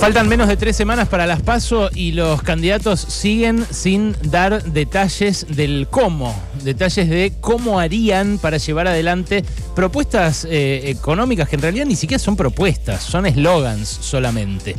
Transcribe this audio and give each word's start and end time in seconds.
Faltan 0.00 0.30
menos 0.30 0.48
de 0.48 0.56
tres 0.56 0.76
semanas 0.76 1.08
para 1.08 1.26
las 1.26 1.42
PASO 1.42 1.90
y 1.94 2.12
los 2.12 2.40
candidatos 2.40 3.00
siguen 3.00 3.66
sin 3.70 4.16
dar 4.22 4.64
detalles 4.64 5.44
del 5.50 5.88
cómo, 5.90 6.34
detalles 6.64 7.10
de 7.10 7.34
cómo 7.38 7.78
harían 7.78 8.38
para 8.38 8.56
llevar 8.56 8.86
adelante 8.86 9.44
propuestas 9.76 10.46
eh, 10.46 10.88
económicas 10.88 11.50
que 11.50 11.56
en 11.56 11.62
realidad 11.62 11.84
ni 11.84 11.96
siquiera 11.96 12.18
son 12.18 12.34
propuestas, 12.34 13.02
son 13.02 13.26
eslogans 13.26 13.90
solamente. 13.90 14.74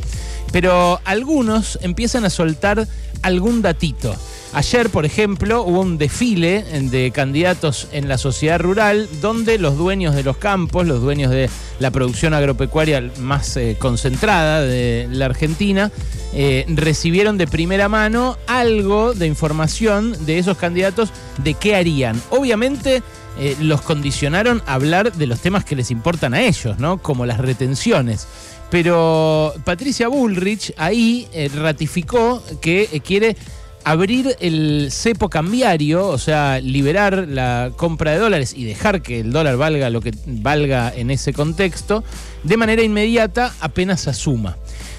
Pero 0.50 1.00
algunos 1.04 1.78
empiezan 1.82 2.24
a 2.24 2.30
soltar 2.30 2.88
algún 3.22 3.62
datito. 3.62 4.16
Ayer, 4.54 4.90
por 4.90 5.06
ejemplo, 5.06 5.62
hubo 5.62 5.80
un 5.80 5.96
desfile 5.96 6.62
de 6.62 7.10
candidatos 7.10 7.88
en 7.90 8.06
la 8.06 8.18
sociedad 8.18 8.60
rural 8.60 9.08
donde 9.22 9.56
los 9.56 9.78
dueños 9.78 10.14
de 10.14 10.22
los 10.22 10.36
campos, 10.36 10.86
los 10.86 11.00
dueños 11.00 11.30
de 11.30 11.48
la 11.78 11.90
producción 11.90 12.34
agropecuaria 12.34 13.10
más 13.18 13.56
eh, 13.56 13.76
concentrada 13.78 14.60
de 14.60 15.08
la 15.10 15.24
Argentina, 15.24 15.90
eh, 16.34 16.66
recibieron 16.68 17.38
de 17.38 17.46
primera 17.46 17.88
mano 17.88 18.36
algo 18.46 19.14
de 19.14 19.26
información 19.26 20.26
de 20.26 20.38
esos 20.38 20.58
candidatos 20.58 21.14
de 21.42 21.54
qué 21.54 21.74
harían. 21.74 22.20
Obviamente 22.28 23.02
eh, 23.38 23.56
los 23.58 23.80
condicionaron 23.80 24.62
a 24.66 24.74
hablar 24.74 25.14
de 25.14 25.26
los 25.26 25.40
temas 25.40 25.64
que 25.64 25.76
les 25.76 25.90
importan 25.90 26.34
a 26.34 26.42
ellos, 26.42 26.78
¿no? 26.78 26.98
Como 26.98 27.24
las 27.24 27.38
retenciones. 27.38 28.28
Pero 28.70 29.54
Patricia 29.64 30.08
Bullrich 30.08 30.74
ahí 30.76 31.28
ratificó 31.54 32.42
que 32.62 33.02
quiere 33.04 33.36
abrir 33.84 34.36
el 34.40 34.88
cepo 34.90 35.28
cambiario, 35.28 36.06
o 36.06 36.18
sea, 36.18 36.60
liberar 36.60 37.26
la 37.28 37.72
compra 37.76 38.12
de 38.12 38.18
dólares 38.18 38.54
y 38.56 38.64
dejar 38.64 39.02
que 39.02 39.20
el 39.20 39.32
dólar 39.32 39.56
valga 39.56 39.90
lo 39.90 40.00
que 40.00 40.12
valga 40.26 40.92
en 40.94 41.10
ese 41.10 41.32
contexto, 41.32 42.04
de 42.42 42.56
manera 42.56 42.82
inmediata 42.82 43.54
apenas 43.60 44.08
asuma. 44.08 44.56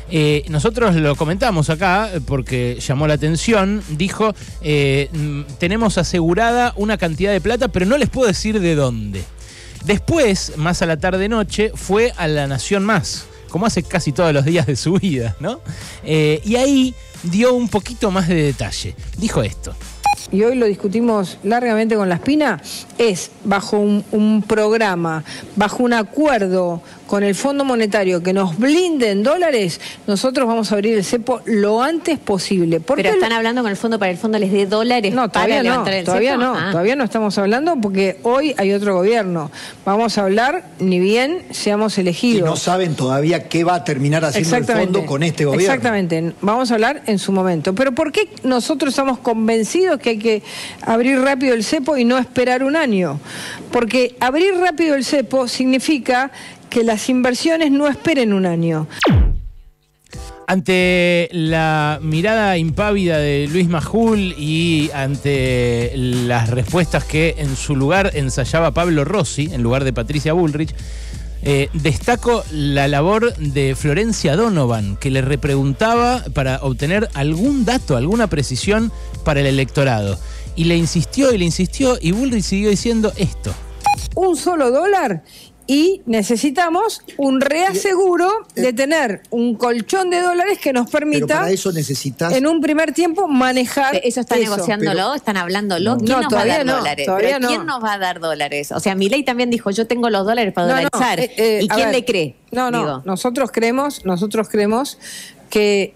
Eh, 0.10 0.44
nosotros 0.50 0.96
lo 0.96 1.16
comentamos 1.16 1.70
acá 1.70 2.10
porque 2.28 2.78
llamó 2.80 3.08
la 3.08 3.16
atención, 3.16 3.82
dijo, 3.90 4.34
eh, 4.62 5.10
mm, 5.12 5.42
tenemos 5.60 5.98
asegurada 5.98 6.74
una 6.76 6.98
cantidad 6.98 7.32
de 7.32 7.42
plata, 7.42 7.70
pero 7.70 7.86
no 7.86 7.98
les 7.98 8.10
puedo 8.10 8.28
decir 8.28 8.60
de 8.60 8.76
dónde. 8.76 9.24
Después, 9.86 10.54
más 10.58 10.82
a 10.82 10.86
la 10.86 10.98
tarde-noche, 10.98 11.72
fue 11.76 12.14
a 12.16 12.28
La 12.28 12.48
Nación 12.48 12.86
Más, 12.86 13.26
como 13.54 13.68
hace 13.68 13.84
casi 13.84 14.12
todos 14.12 14.34
los 14.34 14.46
días 14.46 14.66
de 14.66 14.76
su 14.76 14.94
vida, 14.94 15.36
¿no? 15.40 15.60
Eh, 16.04 16.42
y 16.44 16.56
ahí 16.56 16.96
dio 17.22 17.54
un 17.54 17.70
poquito 17.70 18.10
más 18.10 18.28
de 18.28 18.34
detalle. 18.34 18.96
Dijo 19.20 19.44
esto 19.44 19.76
y 20.32 20.44
hoy 20.44 20.56
lo 20.56 20.66
discutimos 20.66 21.38
largamente 21.44 21.96
con 21.96 22.10
la 22.10 22.16
espina, 22.16 22.62
es 22.98 23.32
bajo 23.44 23.78
un, 23.78 24.44
programa, 24.48 25.24
bajo 25.56 25.84
un 25.84 25.94
acuerdo 25.94 26.82
con 27.08 27.24
el 27.24 27.36
Fondo 27.36 27.64
Monetario 27.64 28.24
que 28.24 28.34
nos 28.34 28.58
blinde 28.58 29.12
en 29.12 29.24
dólares, 29.24 29.80
nosotros 30.08 30.48
vamos 30.48 30.72
a 30.72 30.76
abrir 30.76 30.98
el 30.98 31.04
cepo 31.04 31.42
lo 31.46 31.82
antes 31.82 32.18
posible. 32.20 32.80
Pero 32.80 33.10
están 33.10 33.32
hablando 33.32 33.62
con 33.62 33.70
el 33.70 33.78
fondo 33.78 34.00
para 34.00 34.12
el 34.12 34.18
fondo 34.18 34.40
les 34.40 34.52
dé 34.52 34.66
dólares 34.66 35.14
no, 35.14 35.30
todavía 35.30 35.64
no, 35.64 35.84
todavía 36.04 36.38
no, 36.38 36.56
ah. 36.56 36.70
todavía 36.72 36.96
no 36.96 37.04
estamos 37.04 37.38
hablando 37.38 37.76
porque 37.82 38.18
hoy 38.24 38.56
hay 38.58 38.74
otro 38.74 38.96
gobierno. 38.96 39.52
Vamos 39.86 40.18
a 40.18 40.24
hablar 40.24 40.66
ni 40.80 41.00
bien 41.00 41.44
seamos 41.52 41.98
elegidos. 41.98 42.42
Y 42.42 42.44
no 42.44 42.56
saben 42.56 42.96
todavía 42.96 43.48
qué 43.48 43.64
va 43.64 43.76
a 43.76 43.84
terminar 43.84 44.26
haciendo 44.26 44.58
el 44.58 44.66
fondo 44.66 45.06
con 45.06 45.24
este 45.24 45.46
gobierno. 45.46 45.66
Exactamente, 45.66 46.34
vamos 46.42 46.72
a 46.72 46.76
hablar 46.76 47.04
en 47.06 47.20
su 47.20 47.32
momento. 47.32 47.76
Pero 47.76 47.92
¿por 47.94 48.12
qué 48.12 48.30
nosotros 48.44 48.94
estamos 48.94 49.20
convencidos 49.20 50.00
que 50.00 50.12
hay 50.12 50.18
que 50.18 50.23
abrir 50.82 51.20
rápido 51.20 51.54
el 51.54 51.64
cepo 51.64 51.98
y 51.98 52.06
no 52.06 52.18
esperar 52.18 52.64
un 52.64 52.76
año? 52.76 53.20
Porque 53.72 54.16
abrir 54.20 54.56
rápido 54.56 54.96
el 54.96 55.04
cepo 55.04 55.48
significa 55.48 56.32
que 56.70 56.84
las 56.84 57.10
inversiones 57.10 57.72
no 57.72 57.88
esperen 57.88 58.34
un 58.34 58.46
año. 58.46 58.88
Ante 60.48 61.30
la 61.32 62.00
mirada 62.02 62.58
impávida 62.58 63.18
de 63.18 63.48
Luis 63.48 63.70
Majul 63.70 64.36
y 64.38 64.90
ante 64.94 65.92
las 65.96 66.50
respuestas 66.50 67.06
que 67.06 67.36
en 67.38 67.56
su 67.56 67.76
lugar 67.76 68.12
ensayaba 68.14 68.72
Pablo 68.72 69.06
Rossi, 69.06 69.50
en 69.54 69.64
lugar 69.64 69.84
de 69.84 69.94
Patricia 69.94 70.34
Bullrich, 70.34 70.76
eh, 71.46 71.70
destaco 71.74 72.44
la 72.52 72.88
labor 72.88 73.36
de 73.36 73.76
Florencia 73.76 74.36
Donovan, 74.38 74.96
que 74.96 75.12
le 75.12 75.22
repreguntaba 75.22 76.24
para 76.34 76.60
obtener 76.62 77.10
algún 77.14 77.66
dato, 77.66 77.98
alguna 77.98 78.28
precisión 78.28 78.92
para 79.26 79.42
el 79.42 79.48
electorado. 79.48 80.18
Y 80.56 80.66
le 80.66 80.78
insistió 80.78 81.34
y 81.34 81.38
le 81.38 81.46
insistió 81.46 81.98
y 82.00 82.12
Bullrich 82.12 82.46
siguió 82.46 82.70
diciendo 82.70 83.12
esto. 83.18 83.54
Un 84.16 84.38
solo 84.38 84.72
dólar 84.72 85.24
y 85.66 86.02
necesitamos 86.06 87.02
un 87.18 87.40
reaseguro 87.40 88.30
de 88.56 88.74
tener 88.74 89.22
un 89.30 89.56
colchón 89.56 90.10
de 90.10 90.22
dólares 90.22 90.60
que 90.60 90.74
nos 90.74 90.90
permita 90.90 91.40
para 91.40 91.52
eso 91.52 91.72
necesitas 91.72 92.34
en 92.34 92.48
un 92.48 92.60
primer 92.60 92.92
tiempo 92.92 93.28
manejar 93.28 94.02
eso 94.04 94.22
está 94.22 94.36
negociándolo 94.36 95.14
están 95.14 95.38
hablándolo 95.38 95.98
quién 95.98 96.20
nos 96.20 96.34
va 96.34 96.42
a 96.42 96.46
dar 96.46 96.66
dólares. 96.66 97.08
quién 97.48 97.66
nos 97.66 97.84
va 97.84 97.94
a 97.94 97.98
dar 97.98 98.20
dólares 98.20 98.72
o 98.72 98.80
sea 98.80 98.96
Milei 98.96 99.24
también 99.24 99.50
dijo 99.50 99.72
yo 99.72 99.88
tengo 99.88 100.10
los 100.10 100.26
dólares 100.26 100.54
para 100.54 100.68
dolarizar 100.68 101.20
eh, 101.20 101.32
eh, 101.38 101.60
y 101.62 101.68
quién 101.68 101.92
le 101.92 102.04
cree 102.04 102.36
no 102.52 102.70
no 102.70 103.02
nosotros 103.06 103.52
creemos 103.52 104.06
nosotros 104.06 104.50
creemos 104.50 104.98
que 105.50 105.94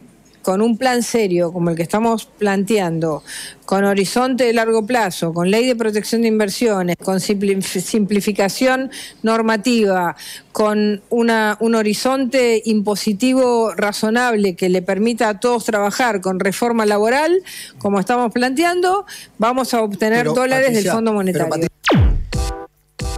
con 0.48 0.62
un 0.62 0.78
plan 0.78 1.04
serio 1.04 1.52
como 1.52 1.72
el 1.72 1.76
que 1.76 1.84
estamos 1.84 2.24
planteando, 2.24 3.22
con 3.66 3.84
horizonte 3.84 4.46
de 4.46 4.54
largo 4.54 4.86
plazo, 4.86 5.34
con 5.34 5.52
ley 5.52 5.68
de 5.68 5.76
protección 5.76 6.22
de 6.22 6.30
inversiones, 6.30 6.96
con 7.04 7.20
simplificación 7.20 8.90
normativa, 9.24 10.16
con 10.54 11.02
una, 11.10 11.58
un 11.60 11.76
horizonte 11.76 12.62
impositivo 12.64 13.74
razonable 13.76 14.56
que 14.56 14.70
le 14.70 14.82
permita 14.82 15.28
a 15.28 15.38
todos 15.42 15.66
trabajar 15.66 16.22
con 16.22 16.40
reforma 16.40 16.86
laboral, 16.86 17.44
como 17.78 18.00
estamos 18.00 18.32
planteando, 18.32 19.06
vamos 19.38 19.74
a 19.74 19.82
obtener 19.82 20.28
dólares 20.28 20.74
del 20.74 20.90
Fondo 20.90 21.12
Monetario. 21.12 21.68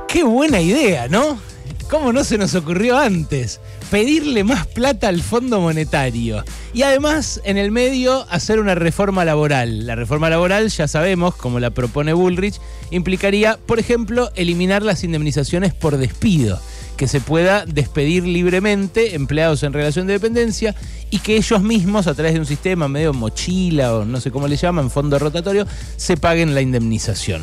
Qué 0.08 0.24
buena 0.24 0.60
idea, 0.60 1.08
¿no? 1.08 1.38
¿Cómo 1.90 2.14
no 2.14 2.24
se 2.24 2.38
nos 2.38 2.54
ocurrió 2.54 3.00
antes? 3.00 3.60
Pedirle 3.90 4.44
más 4.44 4.68
plata 4.68 5.08
al 5.08 5.24
Fondo 5.24 5.60
Monetario. 5.60 6.44
Y 6.72 6.84
además, 6.84 7.42
en 7.46 7.58
el 7.58 7.72
medio, 7.72 8.28
hacer 8.30 8.60
una 8.60 8.76
reforma 8.76 9.26
laboral. 9.26 9.88
La 9.88 9.96
reforma 9.96 10.30
laboral, 10.30 10.70
ya 10.70 10.88
sabemos, 10.88 11.34
como 11.34 11.60
la 11.60 11.72
propone 11.72 12.14
Bullrich, 12.14 12.62
implicaría, 12.92 13.58
por 13.66 13.80
ejemplo, 13.80 14.30
eliminar 14.36 14.84
las 14.84 15.04
indemnizaciones 15.04 15.74
por 15.74 15.98
despido. 15.98 16.62
Que 16.96 17.08
se 17.08 17.22
pueda 17.22 17.66
despedir 17.66 18.24
libremente 18.24 19.16
empleados 19.16 19.64
en 19.64 19.74
relación 19.74 20.06
de 20.06 20.14
dependencia 20.14 20.76
y 21.10 21.18
que 21.18 21.38
ellos 21.38 21.64
mismos, 21.64 22.06
a 22.06 22.14
través 22.14 22.36
de 22.36 22.40
un 22.40 22.46
sistema 22.46 22.88
medio 22.88 23.14
mochila 23.14 23.96
o 23.96 24.06
no 24.06 24.22
sé 24.22 24.30
cómo 24.30 24.48
le 24.48 24.58
llaman, 24.58 24.92
fondo 24.92 25.18
rotatorio, 25.18 25.66
se 25.98 26.18
paguen 26.18 26.54
la 26.54 26.62
indemnización. 26.62 27.42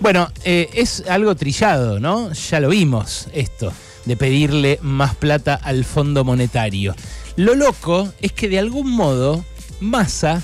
Bueno, 0.00 0.30
eh, 0.44 0.70
es 0.74 1.02
algo 1.08 1.34
trillado, 1.34 1.98
¿no? 1.98 2.32
Ya 2.32 2.60
lo 2.60 2.68
vimos 2.68 3.28
esto, 3.32 3.72
de 4.04 4.16
pedirle 4.16 4.78
más 4.80 5.16
plata 5.16 5.54
al 5.54 5.84
Fondo 5.84 6.24
Monetario. 6.24 6.94
Lo 7.34 7.54
loco 7.56 8.08
es 8.20 8.32
que 8.32 8.48
de 8.48 8.60
algún 8.60 8.90
modo 8.90 9.44
Massa 9.80 10.42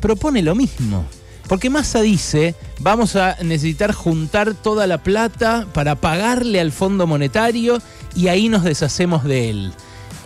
propone 0.00 0.42
lo 0.42 0.54
mismo. 0.56 1.06
Porque 1.48 1.70
Massa 1.70 2.00
dice, 2.00 2.56
vamos 2.80 3.14
a 3.14 3.36
necesitar 3.42 3.92
juntar 3.92 4.54
toda 4.54 4.88
la 4.88 5.02
plata 5.02 5.68
para 5.72 5.94
pagarle 5.94 6.58
al 6.58 6.72
Fondo 6.72 7.06
Monetario 7.06 7.80
y 8.16 8.26
ahí 8.26 8.48
nos 8.48 8.64
deshacemos 8.64 9.22
de 9.22 9.50
él. 9.50 9.72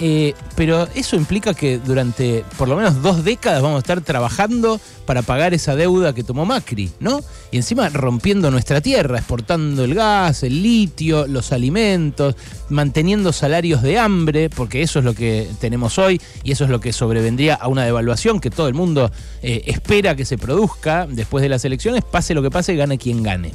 Eh, 0.02 0.34
pero 0.56 0.88
eso 0.94 1.14
implica 1.16 1.52
que 1.52 1.78
durante 1.78 2.42
por 2.56 2.68
lo 2.68 2.76
menos 2.76 3.02
dos 3.02 3.22
décadas 3.22 3.60
vamos 3.60 3.76
a 3.76 3.80
estar 3.80 4.00
trabajando 4.00 4.80
para 5.04 5.20
pagar 5.20 5.52
esa 5.52 5.76
deuda 5.76 6.14
que 6.14 6.24
tomó 6.24 6.46
Macri, 6.46 6.90
¿no? 7.00 7.20
Y 7.50 7.58
encima 7.58 7.90
rompiendo 7.90 8.50
nuestra 8.50 8.80
tierra, 8.80 9.18
exportando 9.18 9.84
el 9.84 9.94
gas, 9.94 10.42
el 10.42 10.62
litio, 10.62 11.26
los 11.26 11.52
alimentos, 11.52 12.34
manteniendo 12.70 13.32
salarios 13.32 13.82
de 13.82 13.98
hambre, 13.98 14.48
porque 14.48 14.80
eso 14.82 15.00
es 15.00 15.04
lo 15.04 15.14
que 15.14 15.48
tenemos 15.60 15.98
hoy 15.98 16.20
y 16.44 16.52
eso 16.52 16.64
es 16.64 16.70
lo 16.70 16.80
que 16.80 16.92
sobrevendría 16.92 17.56
a 17.56 17.68
una 17.68 17.84
devaluación 17.84 18.40
que 18.40 18.50
todo 18.50 18.68
el 18.68 18.74
mundo 18.74 19.10
eh, 19.42 19.62
espera 19.66 20.16
que 20.16 20.24
se 20.24 20.38
produzca 20.38 21.06
después 21.10 21.42
de 21.42 21.48
las 21.50 21.64
elecciones, 21.64 22.04
pase 22.04 22.32
lo 22.32 22.42
que 22.42 22.50
pase, 22.50 22.74
gane 22.76 22.96
quien 22.96 23.22
gane. 23.22 23.52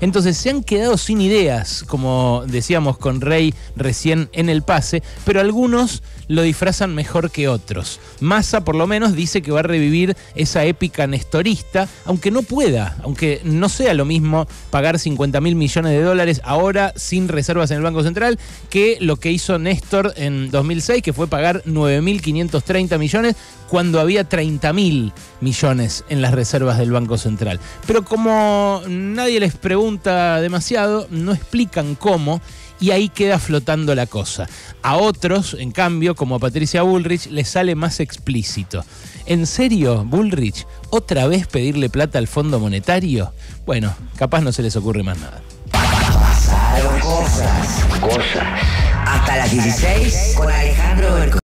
Entonces 0.00 0.36
se 0.36 0.50
han 0.50 0.62
quedado 0.62 0.96
sin 0.96 1.20
ideas, 1.20 1.84
como 1.88 2.44
decíamos 2.46 2.98
con 2.98 3.20
Rey 3.20 3.52
recién 3.74 4.28
en 4.32 4.48
el 4.48 4.62
pase, 4.62 5.02
pero 5.24 5.40
algunos 5.40 5.87
lo 6.28 6.42
disfrazan 6.42 6.94
mejor 6.94 7.30
que 7.30 7.48
otros. 7.48 8.00
Massa, 8.20 8.64
por 8.64 8.76
lo 8.76 8.86
menos, 8.86 9.14
dice 9.14 9.42
que 9.42 9.50
va 9.50 9.60
a 9.60 9.62
revivir 9.64 10.16
esa 10.34 10.64
épica 10.64 11.06
nestorista, 11.06 11.88
aunque 12.04 12.30
no 12.30 12.42
pueda, 12.42 12.96
aunque 13.02 13.40
no 13.44 13.68
sea 13.68 13.94
lo 13.94 14.04
mismo 14.04 14.46
pagar 14.70 14.98
50 14.98 15.40
mil 15.40 15.54
millones 15.54 15.92
de 15.92 16.02
dólares 16.02 16.40
ahora 16.44 16.92
sin 16.96 17.28
reservas 17.28 17.70
en 17.70 17.78
el 17.78 17.82
Banco 17.82 18.02
Central 18.02 18.38
que 18.70 18.98
lo 19.00 19.16
que 19.16 19.30
hizo 19.30 19.58
Néstor 19.58 20.12
en 20.16 20.50
2006, 20.50 21.02
que 21.02 21.12
fue 21.12 21.26
pagar 21.28 21.62
9.530 21.64 22.98
millones 22.98 23.36
cuando 23.68 24.00
había 24.00 24.24
30 24.24 24.72
mil 24.72 25.12
millones 25.40 26.04
en 26.08 26.22
las 26.22 26.34
reservas 26.34 26.78
del 26.78 26.92
Banco 26.92 27.18
Central. 27.18 27.60
Pero 27.86 28.04
como 28.04 28.82
nadie 28.88 29.40
les 29.40 29.54
pregunta 29.54 30.40
demasiado, 30.40 31.06
no 31.10 31.32
explican 31.32 31.94
cómo 31.94 32.40
y 32.80 32.90
ahí 32.90 33.08
queda 33.08 33.38
flotando 33.38 33.94
la 33.94 34.06
cosa. 34.06 34.46
A 34.82 34.96
otros, 34.96 35.56
en 35.58 35.72
cambio, 35.78 36.16
como 36.16 36.34
a 36.34 36.38
Patricia 36.40 36.82
Bullrich, 36.82 37.26
le 37.26 37.44
sale 37.44 37.76
más 37.76 38.00
explícito. 38.00 38.84
¿En 39.26 39.46
serio, 39.46 40.04
Bullrich, 40.04 40.66
otra 40.90 41.28
vez 41.28 41.46
pedirle 41.46 41.88
plata 41.88 42.18
al 42.18 42.26
Fondo 42.26 42.58
Monetario? 42.58 43.32
Bueno, 43.64 43.94
capaz 44.16 44.40
no 44.40 44.50
se 44.50 44.62
les 44.62 44.74
ocurre 44.74 45.04
más 45.04 45.20
nada. 45.20 45.40
Pasaron 45.70 46.98
cosas. 46.98 47.84
Cosas. 48.00 48.60
Hasta 49.06 49.36
las 49.36 49.52
16 49.52 50.34
con 50.36 50.50
Alejandro 50.50 51.38